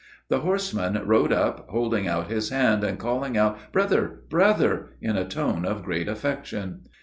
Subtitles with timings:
[0.29, 4.21] The horseman rode up, holding out his hand, and calling out "Brother!
[4.31, 6.87] brother!" in a tone of great affection.